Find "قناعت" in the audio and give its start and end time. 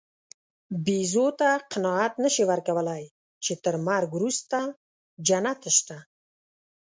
1.71-2.13